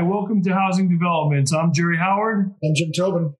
[0.00, 1.52] Hi, welcome to Housing Developments.
[1.52, 2.54] I'm Jerry Howard.
[2.64, 3.34] I'm Jim Tobin.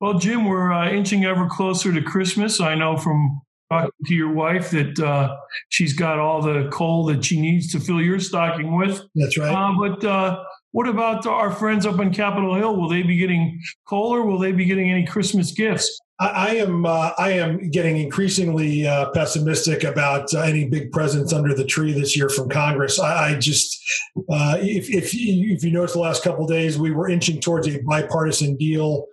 [0.00, 2.60] Well, Jim, we're uh, inching ever closer to Christmas.
[2.60, 5.36] I know from talking to your wife that uh,
[5.68, 9.02] she's got all the coal that she needs to fill your stocking with.
[9.16, 9.52] That's right.
[9.52, 12.76] Uh, but uh, what about our friends up on Capitol Hill?
[12.76, 16.00] Will they be getting coal or will they be getting any Christmas gifts?
[16.18, 21.52] I, am uh, I am getting increasingly uh, pessimistic about uh, any big presents under
[21.54, 23.00] the tree this year from Congress.
[23.00, 23.82] I, I just
[24.30, 27.66] uh, if if you, if you notice the last couple days, we were inching towards
[27.66, 29.06] a bipartisan deal.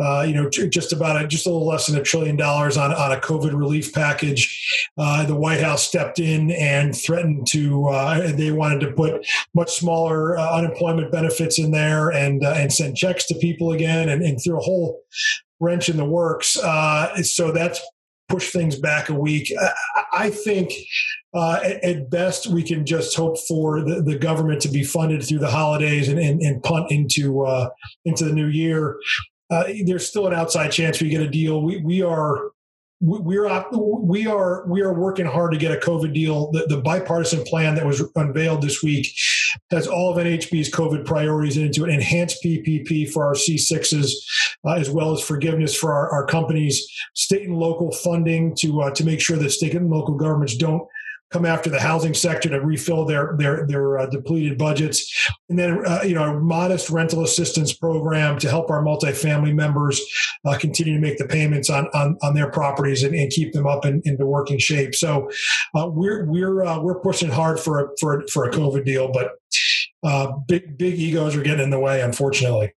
[0.00, 2.92] Uh, you know, just about a, just a little less than a trillion dollars on,
[2.94, 4.88] on a COVID relief package.
[4.96, 7.86] Uh, the White House stepped in and threatened to.
[7.88, 12.72] Uh, they wanted to put much smaller uh, unemployment benefits in there and uh, and
[12.72, 15.00] send checks to people again, and, and through a whole
[15.60, 16.56] wrench in the works.
[16.56, 17.80] Uh, so that's
[18.28, 19.52] pushed things back a week.
[20.12, 20.72] I think
[21.34, 25.50] at best we can just hope for the, the, government to be funded through the
[25.50, 27.44] holidays and, and, and punt into
[28.04, 28.96] into the new year.
[29.50, 31.62] Uh, there's still an outside chance we get a deal.
[31.62, 32.50] We we are
[33.00, 36.50] we're we are we are working hard to get a COVID deal.
[36.52, 39.06] The, the, bipartisan plan that was unveiled this week
[39.70, 44.10] has all of NAHB's COVID priorities into it: enhanced PPP for our C6s,
[44.66, 48.90] uh, as well as forgiveness for our, our companies, state and local funding to uh,
[48.90, 50.86] to make sure that state and local governments don't
[51.30, 55.82] come after the housing sector to refill their their their uh, depleted budgets, and then
[55.86, 60.00] uh, you know a modest rental assistance program to help our multifamily members
[60.44, 63.66] uh, continue to make the payments on on, on their properties and, and keep them
[63.66, 64.94] up in, into working shape.
[64.94, 65.30] So
[65.74, 69.32] uh, we're we're uh, we're pushing hard for a, for for a COVID deal, but
[70.02, 72.72] uh, big big egos are getting in the way, unfortunately.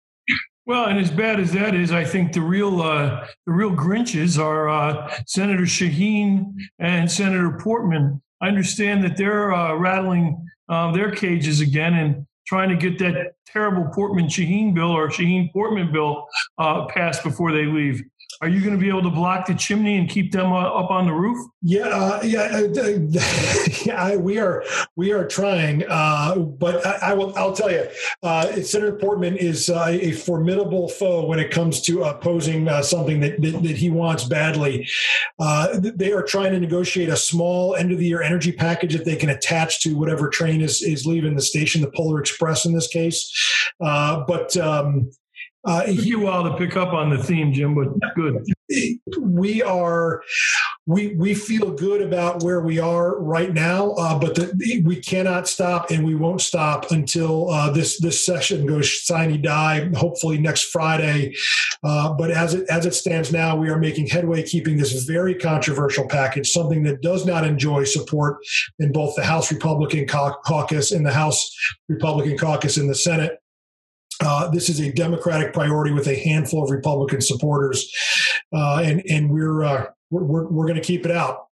[0.65, 4.39] Well, and as bad as that is, I think the real uh, the real Grinches
[4.39, 8.23] are uh, Senator Shaheen and Senator Portman.
[8.43, 13.35] I understand that they're uh, rattling uh, their cages again and trying to get that
[13.47, 16.27] terrible Portman Shaheen bill or Shaheen Portman bill
[16.59, 18.03] uh, passed before they leave.
[18.43, 20.91] Are you going to be able to block the chimney and keep them uh, up
[20.91, 21.47] on the roof?
[21.63, 22.91] Yeah, uh, yeah, uh,
[23.85, 24.17] yeah.
[24.17, 24.65] We are
[24.97, 27.33] we are trying, uh, but I, I, will.
[27.39, 27.87] I'll tell you,
[28.25, 33.41] uh, Senator Portman is uh, a formidable foe when it comes to opposing something that,
[33.43, 34.89] that, that he wants badly.
[35.39, 39.15] they are trying to negotiate a small end of the year energy package that they
[39.15, 42.89] can attach to whatever train is is leaving the station, the Polar Express in this
[42.89, 43.33] case.
[43.79, 45.13] but um,
[45.65, 48.45] uh, it took you a while to pick up on the theme, Jim, but good.
[49.21, 50.23] We are,
[50.87, 55.47] we we feel good about where we are right now, uh, but the, we cannot
[55.47, 59.89] stop, and we won't stop until uh, this this session goes sine die.
[59.95, 61.35] Hopefully next Friday.
[61.85, 65.35] Uh, but as it as it stands now, we are making headway, keeping this very
[65.35, 68.39] controversial package, something that does not enjoy support
[68.79, 71.55] in both the House Republican caucus and the House
[71.89, 73.39] Republican caucus in the Senate.
[74.25, 77.93] Uh, this is a Democratic priority with a handful of Republican supporters,
[78.55, 81.49] uh, and and we're uh, we're, we're going to keep it out.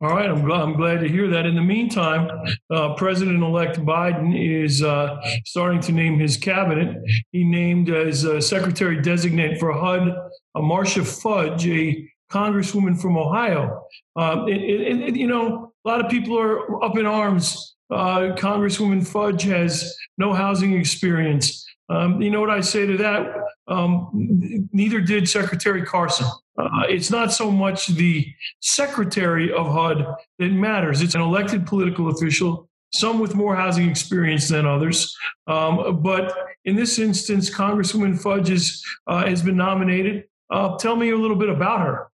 [0.00, 1.44] All right, I'm glad, I'm glad to hear that.
[1.44, 2.30] In the meantime,
[2.70, 6.96] uh, President-elect Biden is uh, starting to name his cabinet.
[7.32, 10.14] He named as Secretary designate for HUD
[10.56, 13.82] Marcia Fudge, a congresswoman from Ohio.
[14.14, 19.06] Um, and, and, you know, a lot of people are up in arms uh, Congresswoman
[19.06, 21.66] Fudge has no housing experience.
[21.88, 23.34] Um, you know what I say to that?
[23.66, 26.26] Um, neither did Secretary Carson.
[26.58, 28.26] Uh, it's not so much the
[28.60, 30.04] secretary of HUD
[30.38, 31.02] that matters.
[31.02, 35.16] It's an elected political official, some with more housing experience than others.
[35.46, 36.34] Um, but
[36.64, 40.24] in this instance, Congresswoman Fudge is, uh, has been nominated.
[40.50, 42.08] Uh, tell me a little bit about her.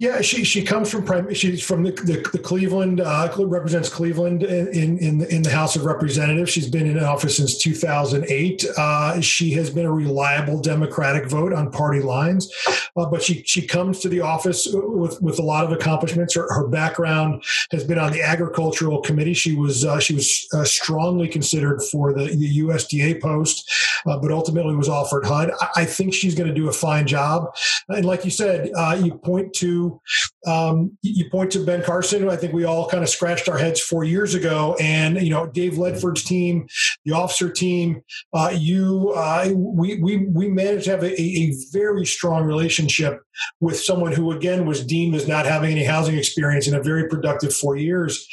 [0.00, 4.98] Yeah, she she comes from she's from the the, the Cleveland uh, represents Cleveland in
[4.98, 6.50] in the, in the House of Representatives.
[6.50, 8.64] She's been in office since 2008.
[8.76, 12.52] Uh, she has been a reliable Democratic vote on party lines,
[12.96, 16.34] uh, but she she comes to the office with with a lot of accomplishments.
[16.34, 19.34] Her, her background has been on the Agricultural Committee.
[19.34, 23.70] She was uh, she was uh, strongly considered for the, the USDA post,
[24.06, 25.52] uh, but ultimately was offered HUD.
[25.60, 27.54] I, I think she's going to do a fine job.
[27.88, 28.70] And like you said,
[29.02, 30.00] you point to
[30.46, 33.80] um, you point to Ben Carson, I think we all kind of scratched our heads
[33.80, 36.66] four years ago, and you know Dave Ledford's team,
[37.04, 38.02] the officer team.
[38.32, 43.20] Uh, you, uh, we we we managed to have a, a very strong relationship relationship
[43.60, 47.08] with someone who, again, was deemed as not having any housing experience in a very
[47.08, 48.26] productive four years.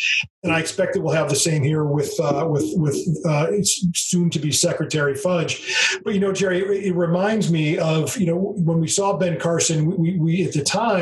[0.43, 2.97] And I expect that we'll have the same here with uh, with with
[3.27, 3.47] uh,
[3.93, 5.99] soon to be Secretary Fudge.
[6.03, 9.39] But you know, Jerry, it, it, reminds me of you know when we saw Ben
[9.39, 9.85] Carson.
[9.97, 11.00] We, we at the time,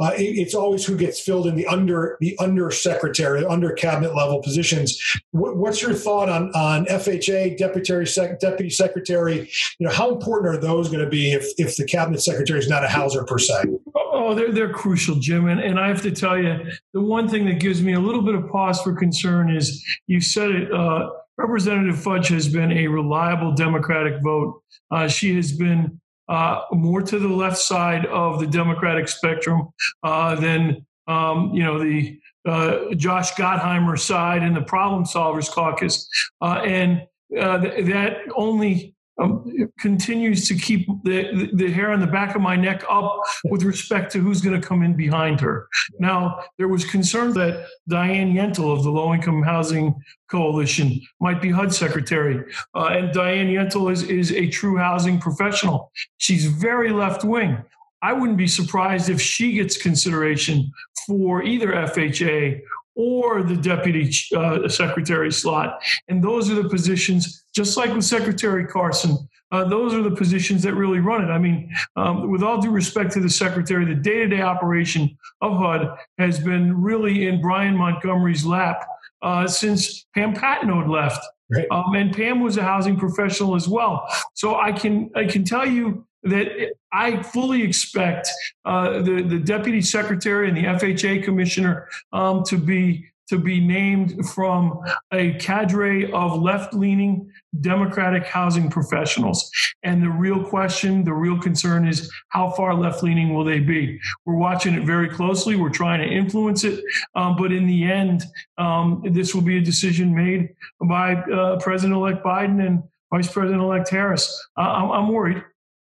[0.00, 4.14] uh, it, it's always who gets filled in the under the under secretary, under cabinet
[4.14, 5.00] level positions.
[5.32, 9.50] What, what's your thought on on FHA deputy sec, deputy secretary?
[9.78, 12.68] You know, how important are those going to be if if the cabinet secretary is
[12.68, 13.64] not a houser per se?
[13.96, 15.48] Oh, they're they're crucial, Jim.
[15.48, 16.58] And and I have to tell you,
[16.92, 20.20] the one thing that gives me a little bit of pause for concern is you
[20.20, 20.72] said it.
[20.72, 24.60] Uh, Representative Fudge has been a reliable Democratic vote.
[24.90, 29.68] Uh, she has been uh, more to the left side of the Democratic spectrum
[30.02, 36.08] uh, than um, you know the uh, Josh Gottheimer side and the Problem Solvers Caucus,
[36.40, 42.34] uh, and th- that only um, continues to keep the, the hair on the back
[42.34, 45.68] of my neck up with respect to who's going to come in behind her.
[45.98, 49.94] Now, there was concern that Diane Yentel of the Low Income Housing
[50.30, 52.44] Coalition might be HUD secretary.
[52.74, 55.90] Uh, and Diane Yentel is, is a true housing professional.
[56.18, 57.58] She's very left wing.
[58.00, 60.70] I wouldn't be surprised if she gets consideration
[61.06, 62.60] for either FHA
[62.98, 65.80] or the deputy uh, secretary slot.
[66.08, 69.16] And those are the positions, just like with Secretary Carson,
[69.52, 71.30] uh, those are the positions that really run it.
[71.30, 75.16] I mean, um, with all due respect to the secretary, the day to day operation
[75.40, 78.84] of HUD has been really in Brian Montgomery's lap
[79.22, 81.24] uh, since Pam Patenaude left.
[81.50, 81.66] Right.
[81.70, 84.06] Um, and Pam was a housing professional as well.
[84.34, 88.28] So I can I can tell you that I fully expect
[88.64, 94.26] uh, the the deputy secretary and the FHA commissioner um, to be to be named
[94.26, 94.80] from
[95.12, 97.30] a cadre of left leaning
[97.60, 99.50] Democratic housing professionals.
[99.82, 104.00] And the real question, the real concern is how far left leaning will they be?
[104.24, 105.56] We're watching it very closely.
[105.56, 106.82] We're trying to influence it.
[107.14, 108.24] Um, but in the end,
[108.56, 112.82] um, this will be a decision made by uh, President elect Biden and
[113.12, 114.48] Vice President elect Harris.
[114.56, 115.42] I'm, I'm worried.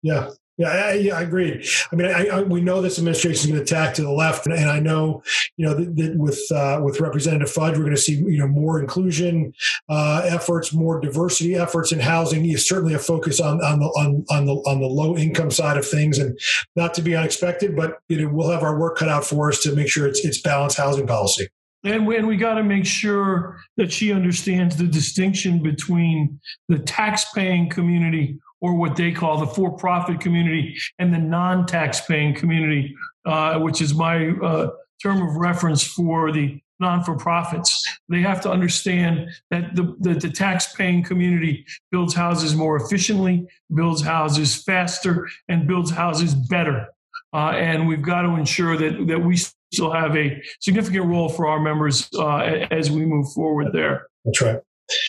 [0.02, 1.68] Yeah, yeah, I, I agree.
[1.92, 4.46] I mean, I, I, we know this administration is going to attack to the left,
[4.46, 5.22] and, and I know,
[5.58, 8.48] you know, that, that with uh, with Representative Fudge, we're going to see, you know,
[8.48, 9.52] more inclusion
[9.90, 12.46] uh, efforts, more diversity efforts in housing.
[12.46, 15.76] Is certainly a focus on on the on on the on the low income side
[15.76, 16.38] of things, and
[16.74, 19.62] not to be unexpected, but you know, we'll have our work cut out for us
[19.64, 21.48] to make sure it's it's balanced housing policy.
[21.84, 26.80] And we, and we got to make sure that she understands the distinction between the
[26.80, 32.34] tax-paying community or what they call the for profit community and the non tax paying
[32.34, 34.70] community, uh, which is my uh,
[35.00, 37.86] term of reference for the non for profits.
[38.08, 43.46] They have to understand that the, that the tax paying community builds houses more efficiently,
[43.72, 46.88] builds houses faster, and builds houses better.
[47.32, 49.36] Uh, and we've got to ensure that, that we
[49.72, 52.38] still have a significant role for our members uh,
[52.72, 54.08] as we move forward there.
[54.24, 54.58] That's right.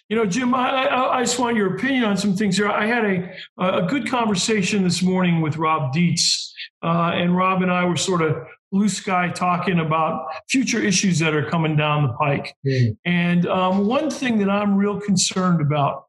[0.09, 2.67] You know, Jim, I, I, I, just want your opinion on some things here.
[2.67, 6.53] I had a, a good conversation this morning with Rob Dietz,
[6.83, 8.37] uh, and Rob and I were sort of
[8.71, 12.55] blue sky talking about future issues that are coming down the pike.
[12.65, 12.97] Mm.
[13.05, 16.05] And um, one thing that I'm real concerned about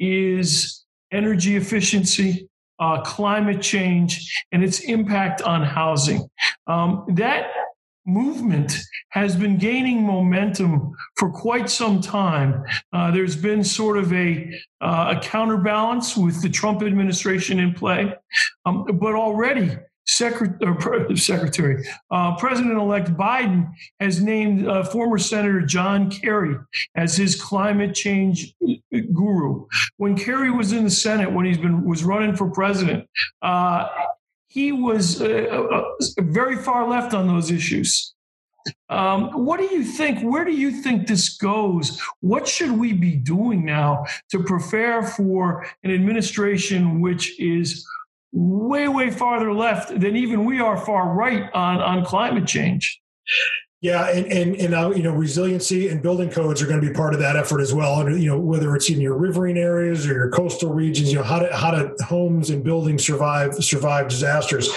[0.00, 2.48] is energy efficiency,
[2.80, 6.28] uh, climate change, and its impact on housing.
[6.66, 7.50] Um, that
[8.06, 8.76] movement
[9.10, 12.64] has been gaining momentum for quite some time.
[12.92, 18.12] Uh, there's been sort of a, uh, a counterbalance with the Trump administration in play,
[18.66, 19.76] um, but already.
[20.04, 26.56] Secretary, Secretary uh, President-elect Biden has named uh, former Senator John Kerry
[26.96, 28.52] as his climate change
[28.92, 29.66] guru.
[29.98, 33.08] When Kerry was in the Senate, when he's been was running for president,
[33.42, 33.86] uh,
[34.52, 35.82] he was uh, uh, uh,
[36.18, 38.14] very far left on those issues.
[38.90, 40.20] Um, what do you think?
[40.20, 41.98] Where do you think this goes?
[42.20, 47.86] What should we be doing now to prepare for an administration which is
[48.32, 53.00] way, way farther left than even we are far right on, on climate change?
[53.82, 56.94] Yeah, and and and uh, you know, resiliency and building codes are going to be
[56.94, 58.00] part of that effort as well.
[58.00, 61.24] And you know, whether it's in your riverine areas or your coastal regions, you know,
[61.24, 64.68] how to how to homes and buildings survive survive disasters,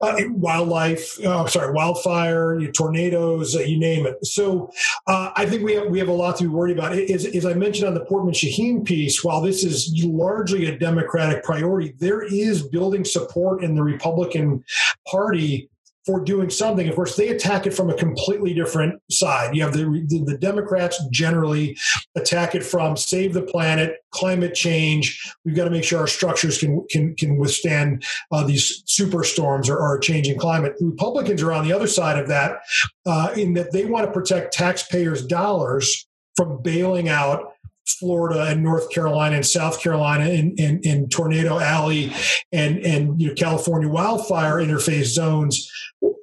[0.00, 4.24] uh, wildlife, uh, sorry, wildfire, tornadoes, uh, you name it.
[4.24, 4.70] So
[5.08, 6.92] uh, I think we have we have a lot to be worried about.
[6.92, 11.42] As, as I mentioned on the Portman Shaheen piece, while this is largely a Democratic
[11.42, 14.62] priority, there is building support in the Republican
[15.10, 15.68] Party
[16.06, 16.88] for doing something.
[16.88, 19.56] Of course, they attack it from a completely different side.
[19.56, 21.76] You have the, the, the Democrats generally
[22.14, 25.20] attack it from save the planet, climate change.
[25.44, 29.76] We've got to make sure our structures can can can withstand uh, these superstorms or,
[29.76, 30.74] or changing climate.
[30.78, 32.60] The Republicans are on the other side of that,
[33.04, 37.52] uh, in that they want to protect taxpayers' dollars from bailing out
[37.86, 42.12] Florida and North Carolina and South Carolina in, in, in tornado alley
[42.52, 45.70] and and you know, California wildfire interface zones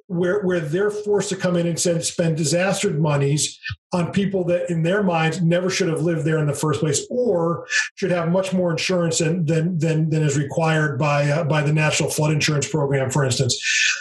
[0.06, 3.58] where where they're forced to come in and spend, disaster monies
[3.92, 7.06] on people that in their minds never should have lived there in the first place
[7.10, 11.62] or should have much more insurance than than than, than is required by uh, by
[11.62, 13.58] the national flood insurance program for instance.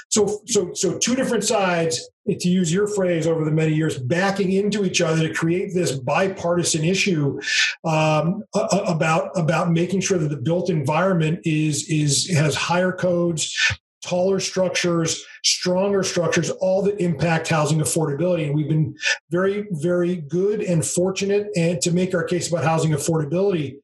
[0.09, 4.53] So so so two different sides to use your phrase over the many years backing
[4.53, 7.39] into each other to create this bipartisan issue
[7.83, 13.55] um, about about making sure that the built environment is is has higher codes
[14.03, 18.45] taller structures, stronger structures, all that impact housing affordability.
[18.45, 18.95] And we've been
[19.31, 23.77] very, very good and fortunate and to make our case about housing affordability,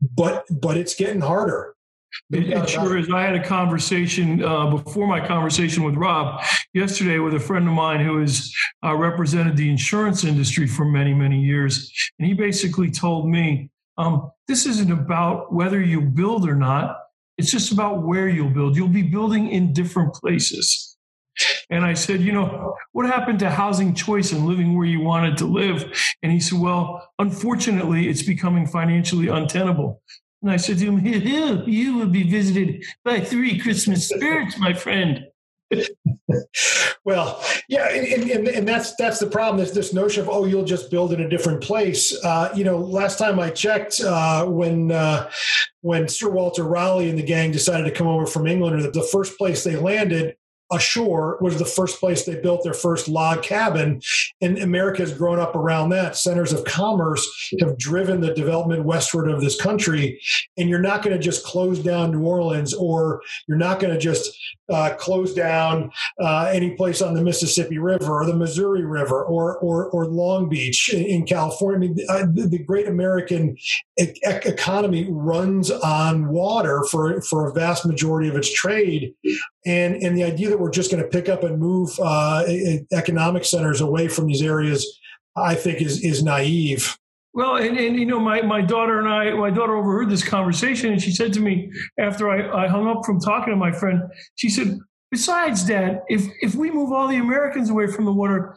[0.00, 1.74] but but it's getting harder.
[2.30, 3.10] It, sure is.
[3.10, 6.42] I had a conversation uh, before my conversation with Rob
[6.74, 8.52] yesterday with a friend of mine who has
[8.84, 11.92] uh, represented the insurance industry for many, many years.
[12.18, 16.98] And he basically told me um, this isn't about whether you build or not.
[17.36, 18.76] It's just about where you'll build.
[18.76, 20.96] You'll be building in different places.
[21.70, 25.36] And I said, you know, what happened to housing choice and living where you wanted
[25.38, 25.84] to live?
[26.22, 30.02] And he said, well, unfortunately, it's becoming financially untenable.
[30.42, 35.26] And I said to him, you will be visited by three Christmas spirits, my friend.
[37.04, 39.58] well, yeah, and, and, and, that's that's the problem.
[39.58, 42.12] There's this notion of oh, you'll just build in a different place.
[42.24, 45.30] Uh, you know, last time I checked, uh, when uh,
[45.82, 49.08] when Sir Walter Raleigh and the gang decided to come over from England, or the
[49.12, 50.34] first place they landed
[50.72, 54.00] ashore was the first place they built their first log cabin.
[54.40, 56.16] And America has grown up around that.
[56.16, 57.26] Centers of commerce
[57.60, 60.20] have driven the development westward of this country.
[60.56, 64.00] And you're not going to just close down New Orleans or you're not going to
[64.00, 64.36] just
[64.70, 69.58] uh, close down uh, any place on the Mississippi River or the Missouri River or,
[69.58, 71.76] or, or Long Beach in, California.
[72.08, 73.56] I mean, the, the, great American
[73.98, 79.14] e- economy runs on water for, for a vast majority of its trade.
[79.66, 82.44] And, and the idea that we're just going to pick up and move uh,
[82.92, 84.98] economic centers away from these areas,
[85.36, 86.96] I think, is, is naive.
[87.32, 90.92] Well, and, and you know, my, my daughter and I, my daughter overheard this conversation
[90.92, 94.02] and she said to me after I, I hung up from talking to my friend,
[94.34, 94.78] she said,
[95.10, 98.56] besides dad, if, if we move all the Americans away from the water,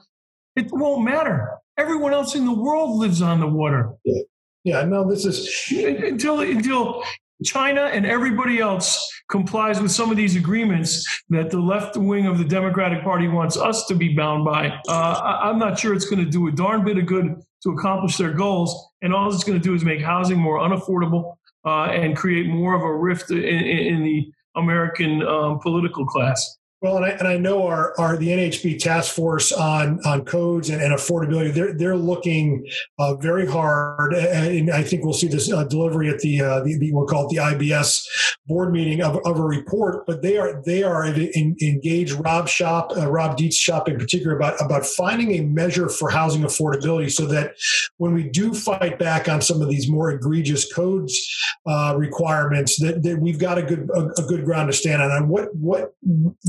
[0.56, 1.52] it won't matter.
[1.78, 3.92] Everyone else in the world lives on the water.
[4.06, 4.22] Yeah,
[4.64, 7.04] yeah no, this is until until
[7.44, 12.38] China and everybody else complies with some of these agreements that the left wing of
[12.38, 14.70] the Democratic Party wants us to be bound by.
[14.88, 18.18] Uh, I'm not sure it's going to do a darn bit of good to accomplish
[18.18, 18.90] their goals.
[19.02, 21.36] And all it's going to do is make housing more unaffordable
[21.66, 26.58] uh, and create more of a rift in, in the American um, political class.
[26.84, 30.70] Well, and I, and I know our, our the NAHB task force on on codes
[30.70, 31.54] and, and affordability.
[31.54, 32.68] They're they're looking
[33.00, 36.92] uh, very hard, and I think we'll see this uh, delivery at the, uh, the,
[36.92, 38.06] we'll call it the IBS
[38.48, 40.06] board meeting of, of a report.
[40.06, 44.36] But they are they are in, engaged Rob Shop, uh, Rob Dietz Shop in particular
[44.36, 47.54] about about finding a measure for housing affordability, so that
[47.96, 51.18] when we do fight back on some of these more egregious codes
[51.66, 55.12] uh, requirements, that, that we've got a good a, a good ground to stand on.
[55.12, 55.94] And what what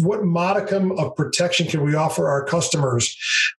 [0.03, 3.17] what modicum of protection can we offer our customers,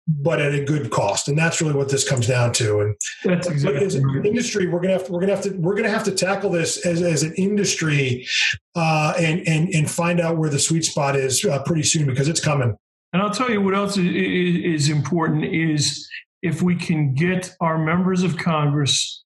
[0.08, 1.28] but at a good cost?
[1.28, 2.82] And that's really what this comes down to.
[2.82, 5.76] And that's exactly as an industry, we're gonna have to we're gonna have to we're
[5.76, 8.28] gonna have to tackle this as, as an industry
[8.76, 12.28] uh, and and and find out where the sweet spot is uh, pretty soon because
[12.28, 12.76] it's coming.
[13.14, 16.10] And I'll tell you what else is important is
[16.42, 19.24] if we can get our members of Congress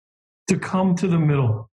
[0.47, 1.69] to come to the middle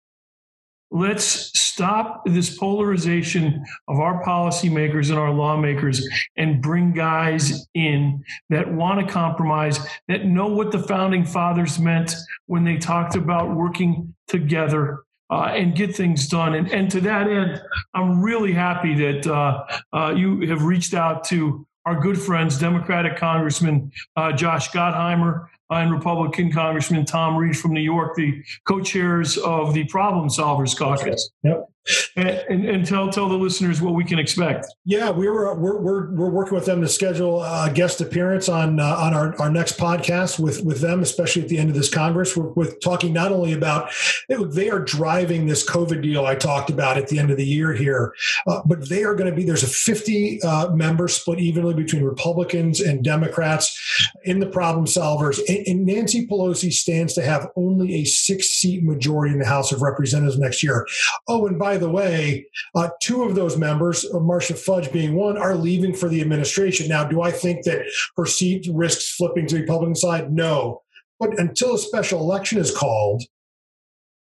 [0.93, 1.25] let's
[1.59, 6.07] stop this polarization of our policymakers and our lawmakers
[6.37, 12.13] and bring guys in that want to compromise, that know what the founding fathers meant
[12.45, 15.03] when they talked about working together.
[15.29, 16.53] Uh, and get things done.
[16.53, 17.59] And, and to that end,
[17.95, 23.17] I'm really happy that uh, uh, you have reached out to our good friends, Democratic
[23.17, 25.47] Congressman uh, Josh Gottheimer,
[25.81, 31.31] and Republican Congressman Tom Reed from New York, the co-chairs of the Problem Solvers Caucus.
[31.43, 31.72] Yep
[32.15, 34.67] and, and, and, tell tell the listeners what we can expect.
[34.85, 38.79] Yeah, we were we're we're, we're working with them to schedule a guest appearance on
[38.79, 41.93] uh, on our, our next podcast with with them, especially at the end of this
[41.93, 42.37] Congress.
[42.37, 43.91] We're with talking not only about
[44.29, 47.73] they are driving this COVID deal I talked about at the end of the year
[47.73, 48.13] here,
[48.47, 52.03] uh, but they are going to be there's a 50 uh, member split evenly between
[52.03, 53.77] Republicans and Democrats
[54.23, 58.83] in the problem solvers, and, and Nancy Pelosi stands to have only a six seat
[58.83, 60.87] majority in the House of Representatives next year.
[61.27, 65.15] Oh, and by by the way, uh, two of those members, uh, Marcia Fudge being
[65.15, 66.87] one, are leaving for the administration.
[66.87, 70.31] Now, do I think that her seat risks flipping to the Republican side?
[70.31, 70.83] No.
[71.19, 73.23] But until a special election is called,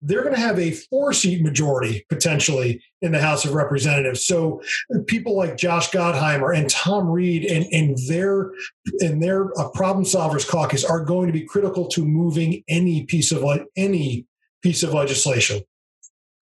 [0.01, 4.25] they're going to have a four seat majority potentially in the House of Representatives.
[4.25, 4.61] So
[4.95, 8.51] uh, people like Josh Gottheimer and Tom Reed and, and their
[9.01, 13.33] and their uh, problem solvers caucus are going to be critical to moving any piece
[13.33, 13.43] of
[13.75, 14.25] any
[14.63, 15.61] piece of legislation.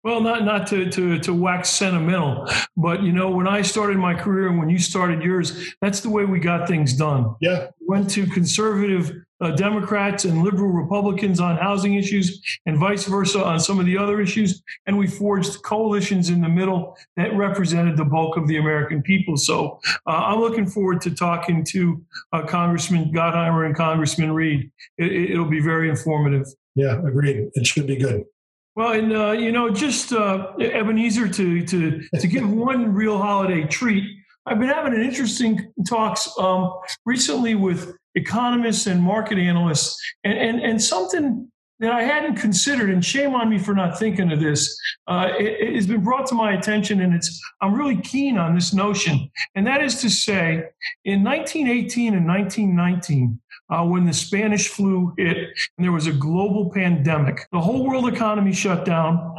[0.04, 4.14] Well, not not to to to wax sentimental, but you know, when I started my
[4.14, 7.36] career and when you started yours, that's the way we got things done.
[7.42, 9.12] Yeah, went to conservative
[9.42, 13.98] uh, Democrats and liberal Republicans on housing issues, and vice versa on some of the
[13.98, 18.58] other issues, and we forged coalitions in the middle that represented the bulk of the
[18.58, 19.36] American people.
[19.36, 24.72] So uh, I'm looking forward to talking to uh, Congressman Gottheimer and Congressman Reed.
[24.98, 26.48] It, it'll be very informative.
[26.76, 27.50] Yeah, agreed.
[27.54, 28.24] It should be good.
[28.78, 33.64] Well, and uh, you know, just uh, Ebenezer to to to give one real holiday
[33.66, 34.04] treat.
[34.46, 40.62] I've been having an interesting talks um, recently with economists and market analysts, and, and
[40.62, 44.80] and something that I hadn't considered, and shame on me for not thinking of this.
[45.08, 48.76] Uh, it, has been brought to my attention, and it's I'm really keen on this
[48.76, 50.66] notion, and that is to say,
[51.04, 56.70] in 1918 and 1919 uh, when the Spanish flu hit and there was a global
[56.72, 57.48] pandemic.
[57.52, 59.36] The whole world economy shut down.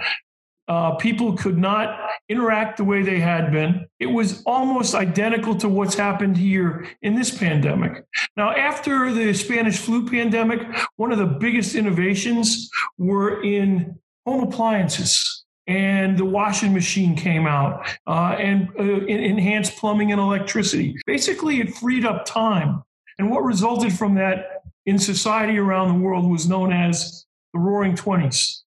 [0.68, 3.86] Uh, people could not interact the way they had been.
[4.00, 8.04] It was almost identical to what's happened here in this pandemic.
[8.36, 10.60] Now, after the Spanish flu pandemic,
[10.96, 12.68] one of the biggest innovations
[12.98, 20.12] were in home appliances and the washing machine came out uh, and uh, enhanced plumbing
[20.12, 20.96] and electricity.
[21.06, 22.82] Basically, it freed up time
[23.18, 27.94] and what resulted from that in society around the world was known as the Roaring
[27.94, 28.64] Twenties,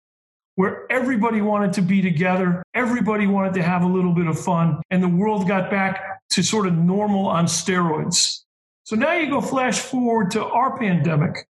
[0.56, 4.82] where everybody wanted to be together, everybody wanted to have a little bit of fun,
[4.90, 8.44] and the world got back to sort of normal on steroids.
[8.84, 11.48] So now you go flash forward to our pandemic,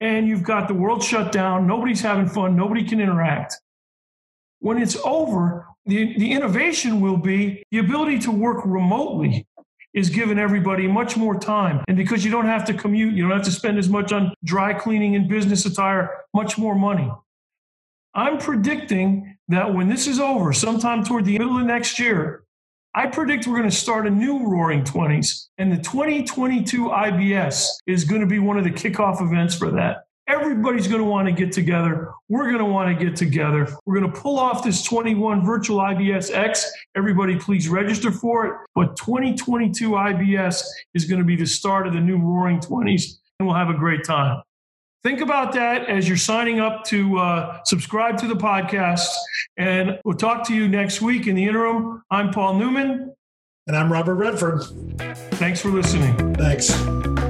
[0.00, 3.56] and you've got the world shut down, nobody's having fun, nobody can interact.
[4.60, 9.46] When it's over, the, the innovation will be the ability to work remotely
[9.96, 11.82] is giving everybody much more time.
[11.88, 14.34] And because you don't have to commute, you don't have to spend as much on
[14.44, 17.10] dry cleaning and business attire, much more money.
[18.14, 22.44] I'm predicting that when this is over, sometime toward the middle of next year,
[22.94, 25.48] I predict we're going to start a new Roaring 20s.
[25.58, 30.05] And the 2022 IBS is going to be one of the kickoff events for that.
[30.28, 32.12] Everybody's going to want to get together.
[32.28, 33.68] We're going to want to get together.
[33.86, 36.68] We're going to pull off this 21 virtual IBS X.
[36.96, 38.52] Everybody, please register for it.
[38.74, 43.46] But 2022 IBS is going to be the start of the new Roaring 20s, and
[43.46, 44.42] we'll have a great time.
[45.04, 49.06] Think about that as you're signing up to uh, subscribe to the podcast.
[49.56, 51.28] And we'll talk to you next week.
[51.28, 53.14] In the interim, I'm Paul Newman.
[53.68, 54.64] And I'm Robert Redford.
[55.34, 56.34] Thanks for listening.
[56.34, 57.25] Thanks.